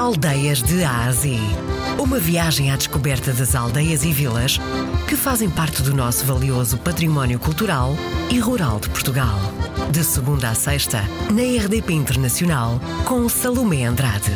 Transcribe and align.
Aldeias 0.00 0.62
de 0.62 0.82
Ásia. 0.82 1.38
Uma 1.98 2.18
viagem 2.18 2.72
à 2.72 2.76
descoberta 2.76 3.34
das 3.34 3.54
aldeias 3.54 4.02
e 4.02 4.10
vilas 4.10 4.58
que 5.06 5.14
fazem 5.14 5.50
parte 5.50 5.82
do 5.82 5.94
nosso 5.94 6.24
valioso 6.24 6.78
património 6.78 7.38
cultural 7.38 7.94
e 8.30 8.38
rural 8.38 8.80
de 8.80 8.88
Portugal. 8.88 9.38
De 9.92 10.02
segunda 10.02 10.48
a 10.48 10.54
sexta, 10.54 11.02
na 11.30 11.42
RDP 11.42 11.92
Internacional, 11.92 12.80
com 13.04 13.28
Salomé 13.28 13.84
Andrade. 13.84 14.32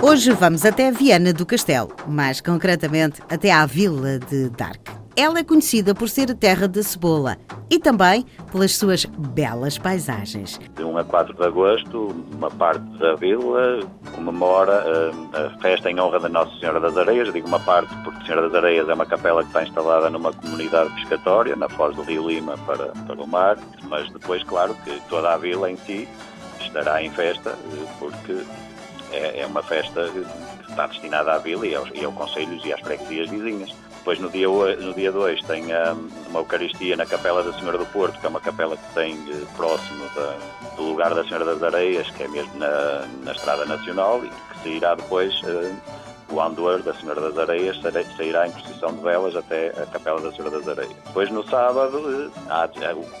Hoje 0.00 0.32
vamos 0.32 0.64
até 0.64 0.90
Viana 0.90 1.34
do 1.34 1.44
Castelo, 1.44 1.94
mais 2.08 2.40
concretamente 2.40 3.20
até 3.28 3.52
à 3.52 3.66
vila 3.66 4.18
de 4.18 4.48
Dark. 4.48 4.99
Ela 5.20 5.40
é 5.40 5.44
conhecida 5.44 5.94
por 5.94 6.08
ser 6.08 6.30
a 6.30 6.34
terra 6.34 6.66
da 6.66 6.82
cebola 6.82 7.36
e 7.68 7.78
também 7.78 8.24
pelas 8.50 8.74
suas 8.74 9.04
belas 9.04 9.76
paisagens. 9.76 10.58
De 10.74 10.82
1 10.82 10.96
a 10.96 11.04
4 11.04 11.34
de 11.34 11.44
agosto, 11.44 12.16
uma 12.32 12.50
parte 12.50 12.86
da 12.96 13.16
vila 13.16 13.80
comemora 14.14 14.82
uh, 14.82 15.36
a 15.36 15.60
festa 15.60 15.90
em 15.90 16.00
honra 16.00 16.20
da 16.20 16.30
Nossa 16.30 16.58
Senhora 16.58 16.80
das 16.80 16.96
Areias. 16.96 17.30
digo 17.34 17.46
uma 17.46 17.60
parte 17.60 17.94
porque 18.02 18.24
Senhora 18.24 18.48
das 18.48 18.54
Areias 18.54 18.88
é 18.88 18.94
uma 18.94 19.04
capela 19.04 19.42
que 19.42 19.48
está 19.48 19.62
instalada 19.62 20.08
numa 20.08 20.32
comunidade 20.32 20.88
pescatória, 20.94 21.54
na 21.54 21.68
foz 21.68 21.94
do 21.94 22.00
Rio 22.00 22.26
Lima 22.26 22.56
para, 22.64 22.86
para 22.86 23.22
o 23.22 23.26
mar, 23.26 23.58
mas 23.90 24.10
depois, 24.10 24.42
claro, 24.44 24.74
que 24.84 25.02
toda 25.10 25.34
a 25.34 25.36
vila 25.36 25.70
em 25.70 25.76
si 25.76 26.08
estará 26.62 27.02
em 27.02 27.10
festa, 27.10 27.50
uh, 27.50 27.88
porque 27.98 28.42
é, 29.12 29.40
é, 29.40 29.46
uma 29.46 29.62
festa 29.62 30.08
que 30.08 30.70
está 30.70 30.86
destinada 30.86 31.34
à 31.34 31.38
vila 31.38 31.66
e 31.66 31.74
aos, 31.74 31.90
e 31.94 32.06
aos 32.06 32.14
conselhos 32.14 32.64
e 32.64 32.72
às 32.72 32.80
freguesias 32.80 33.28
vizinhas. 33.28 33.89
Depois, 34.00 34.18
no 34.18 34.30
dia, 34.30 34.48
no 34.48 34.94
dia 34.94 35.12
2, 35.12 35.42
tem 35.42 35.64
um, 35.66 36.08
uma 36.30 36.40
Eucaristia 36.40 36.96
na 36.96 37.04
Capela 37.04 37.42
da 37.42 37.52
Senhora 37.52 37.76
do 37.76 37.84
Porto, 37.86 38.18
que 38.18 38.24
é 38.24 38.28
uma 38.30 38.40
capela 38.40 38.74
que 38.74 38.94
tem 38.94 39.14
uh, 39.14 39.46
próximo 39.56 40.08
da, 40.14 40.38
do 40.74 40.84
lugar 40.84 41.14
da 41.14 41.22
Senhora 41.22 41.44
das 41.44 41.62
Areias, 41.62 42.10
que 42.10 42.22
é 42.22 42.28
mesmo 42.28 42.58
na, 42.58 43.06
na 43.22 43.32
Estrada 43.32 43.66
Nacional, 43.66 44.24
e 44.24 44.28
que 44.28 44.62
sairá 44.62 44.94
depois 44.94 45.34
uh, 45.42 45.76
o 46.30 46.40
Andor 46.40 46.82
da 46.82 46.94
Senhora 46.94 47.20
das 47.20 47.36
Areias 47.38 47.80
sairá 48.16 48.46
em 48.46 48.50
procissão 48.52 48.94
de 48.94 49.02
velas 49.02 49.36
até 49.36 49.68
a 49.68 49.86
Capela 49.86 50.20
da 50.20 50.32
Senhora 50.32 50.58
das 50.58 50.68
Areias. 50.68 50.96
Depois, 51.06 51.30
no 51.30 51.42
sábado, 51.48 51.98
uh, 51.98 52.32
há, 52.48 52.68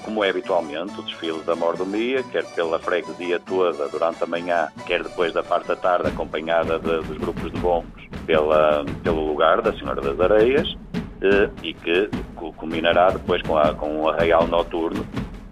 como 0.04 0.24
é 0.24 0.30
habitualmente, 0.30 0.98
o 0.98 1.02
desfile 1.02 1.40
da 1.40 1.54
mordomia, 1.56 2.22
quer 2.24 2.44
pela 2.54 2.78
freguesia 2.78 3.40
toda 3.40 3.88
durante 3.88 4.22
a 4.22 4.26
manhã, 4.26 4.68
quer 4.86 5.02
depois 5.02 5.32
da 5.32 5.42
parte 5.42 5.68
da 5.68 5.76
tarde, 5.76 6.08
acompanhada 6.08 6.78
de, 6.78 7.00
dos 7.00 7.18
grupos 7.18 7.50
de 7.50 7.58
bombos 7.58 7.90
pela, 8.26 8.84
pelo 9.02 9.26
lugar 9.26 9.60
da 9.62 9.72
Senhora 9.72 10.00
das 10.00 10.20
Areias 10.20 10.76
eh, 11.22 11.50
e 11.62 11.74
que 11.74 12.08
culminará 12.56 13.10
depois 13.10 13.42
com, 13.42 13.56
a, 13.56 13.74
com 13.74 14.02
um 14.02 14.08
arraial 14.08 14.46
noturno 14.46 15.04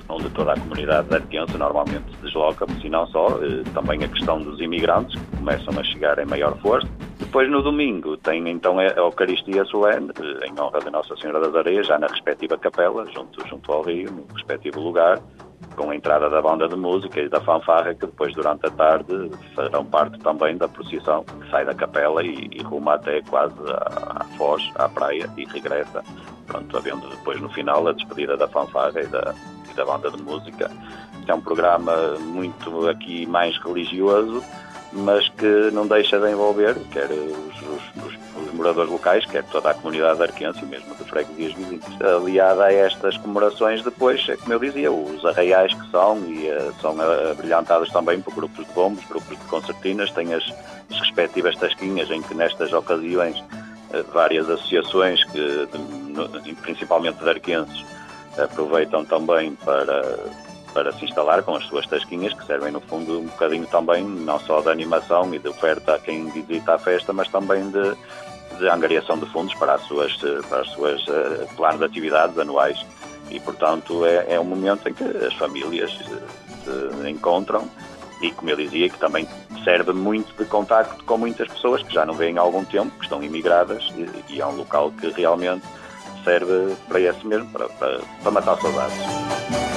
onde 0.09 0.31
toda 0.31 0.53
a 0.53 0.59
comunidade 0.59 1.09
de 1.09 1.17
Arquense 1.17 1.57
normalmente 1.59 2.05
se 2.17 2.23
desloca, 2.23 2.67
se 2.81 2.89
não 2.89 3.07
só, 3.09 3.29
eh, 3.43 3.63
também 3.75 4.03
a 4.03 4.09
questão 4.09 4.41
dos 4.41 4.59
imigrantes 4.61 5.21
que 5.21 5.37
começam 5.37 5.79
a 5.79 5.85
chegar 5.85 6.19
em 6.19 6.25
maior 6.25 6.57
força. 6.59 6.89
Depois 7.29 7.51
no 7.51 7.63
domingo 7.63 8.17
tem 8.17 8.49
então 8.49 8.79
a 8.79 8.85
Eucaristia 8.85 9.63
Solene, 9.67 10.11
eh, 10.19 10.47
em 10.47 10.59
honra 10.59 10.81
da 10.81 10.91
Nossa 10.91 11.15
Senhora 11.19 11.41
das 11.41 11.55
Areias, 11.55 11.87
já 11.87 11.99
na 11.99 12.07
respectiva 12.07 12.57
capela, 12.57 13.05
junto, 13.13 13.47
junto 13.47 13.71
ao 13.71 13.83
rio, 13.83 14.11
no 14.11 14.25
respectivo 14.35 14.81
lugar 14.81 15.21
com 15.77 15.91
a 15.91 15.95
entrada 15.95 16.31
da 16.31 16.41
banda 16.41 16.67
de 16.67 16.75
música 16.75 17.21
e 17.21 17.29
da 17.29 17.39
fanfarra, 17.43 17.93
que 17.93 18.07
depois, 18.07 18.33
durante 18.33 18.67
a 18.67 18.71
tarde, 18.71 19.31
farão 19.55 19.85
parte 19.85 20.19
também 20.21 20.57
da 20.57 20.67
procissão 20.69 21.23
que 21.23 21.51
sai 21.51 21.67
da 21.67 21.75
capela 21.75 22.25
e, 22.25 22.49
e 22.51 22.63
ruma 22.63 22.95
até 22.95 23.21
quase 23.21 23.61
à, 23.73 24.23
à 24.23 24.25
Foz, 24.39 24.63
à 24.77 24.89
praia, 24.89 25.31
e 25.37 25.45
regressa, 25.45 26.03
pronto, 26.47 26.79
havendo 26.79 27.11
depois 27.11 27.39
no 27.43 27.51
final 27.51 27.87
a 27.87 27.93
despedida 27.93 28.39
da 28.39 28.49
fanfarra 28.49 29.03
e 29.03 29.07
da, 29.07 29.35
e 29.71 29.75
da 29.75 29.85
banda 29.85 30.11
de 30.11 30.23
música. 30.23 30.71
É 31.27 31.35
um 31.35 31.43
programa 31.43 31.95
muito 32.21 32.89
aqui 32.89 33.27
mais 33.27 33.55
religioso, 33.59 34.43
mas 34.93 35.29
que 35.31 35.71
não 35.73 35.87
deixa 35.87 36.19
de 36.19 36.31
envolver 36.31 36.75
quer 36.91 37.09
os, 37.11 37.63
os, 37.63 38.45
os 38.47 38.53
moradores 38.55 38.91
locais, 38.91 39.25
quer 39.27 39.45
toda 39.45 39.71
a 39.71 39.75
comunidade 39.75 40.23
arquense 40.23 40.61
e 40.63 40.67
mesmo 40.67 40.95
de 40.95 41.05
freguesias 41.05 41.53
vizinhas. 41.53 42.01
Aliada 42.01 42.65
a 42.65 42.73
estas 42.73 43.17
comemorações, 43.19 43.83
depois, 43.83 44.27
é 44.29 44.37
como 44.37 44.53
eu 44.55 44.59
dizia, 44.59 44.91
os 44.91 45.25
arraiais 45.25 45.73
que 45.75 45.91
são 45.91 46.19
e 46.27 46.49
uh, 46.51 46.75
são 46.81 46.95
uh, 46.95 47.35
brilhantados 47.37 47.91
também 47.91 48.21
por 48.21 48.35
grupos 48.35 48.67
de 48.67 48.73
bombos, 48.73 49.05
grupos 49.05 49.39
de 49.39 49.45
concertinas, 49.45 50.11
têm 50.11 50.35
as, 50.35 50.45
as 50.91 51.01
respectivas 51.01 51.57
tasquinhas 51.57 52.11
em 52.11 52.23
que 52.23 52.35
nestas 52.35 52.73
ocasiões 52.73 53.39
uh, 53.39 54.05
várias 54.13 54.49
associações, 54.49 55.23
que, 55.25 55.69
de, 56.43 56.55
principalmente 56.57 57.23
de 57.23 57.29
arquenses, 57.29 57.85
aproveitam 58.39 59.05
também 59.05 59.55
para 59.57 60.03
para 60.79 60.93
se 60.93 61.05
instalar 61.05 61.43
com 61.43 61.57
as 61.57 61.65
suas 61.67 61.85
tasquinhas, 61.89 62.33
que 62.33 62.47
servem 62.47 62.71
no 62.71 62.81
fundo 62.81 63.19
um 63.19 63.25
bocadinho 63.25 63.67
também, 63.67 64.05
não 64.05 64.39
só 64.39 64.61
de 64.61 64.69
animação 64.69 65.35
e 65.35 65.39
de 65.41 65.49
oferta 65.49 65.97
a 65.97 65.99
quem 65.99 66.31
visita 66.31 66.75
a 66.75 66.79
festa, 66.79 67.13
mas 67.13 67.27
também 67.27 67.69
de, 67.69 67.97
de 68.59 68.69
angariação 68.69 69.19
de 69.19 69.27
fundos 69.27 69.53
para 69.55 69.75
as 69.75 69.83
suas, 69.83 70.15
para 70.49 70.61
as 70.61 70.69
suas 70.69 71.05
uh, 71.09 71.49
planos 71.57 71.81
de 71.81 71.85
atividades 71.85 72.39
anuais. 72.39 72.87
E, 73.29 73.41
portanto, 73.41 74.07
é, 74.07 74.35
é 74.35 74.41
um 74.41 74.45
momento 74.45 74.89
em 74.89 74.95
que 74.95 75.03
as 75.03 75.35
famílias 75.35 75.91
uh, 75.91 77.03
se 77.03 77.11
encontram 77.11 77.69
e, 78.23 78.31
como 78.31 78.51
eu 78.51 78.57
dizia, 78.57 78.89
que 78.89 78.99
também 78.99 79.27
serve 79.65 79.93
muito 79.93 80.33
de 80.41 80.49
contacto 80.49 81.03
com 81.05 81.19
muitas 81.19 81.49
pessoas 81.49 81.83
que 81.83 81.93
já 81.93 82.07
não 82.07 82.15
vêm 82.15 82.39
há 82.39 82.41
algum 82.41 82.65
tempo, 82.65 82.97
que 82.99 83.03
estão 83.03 83.21
imigradas 83.21 83.93
e, 83.97 84.35
e 84.35 84.41
é 84.41 84.47
um 84.47 84.55
local 84.55 84.93
que 84.93 85.09
realmente 85.09 85.67
serve 86.23 86.77
para 86.87 87.01
esse 87.01 87.27
mesmo, 87.27 87.49
para, 87.51 87.69
para, 87.69 87.99
para 88.23 88.31
matar 88.31 88.57
saudades. 88.61 89.68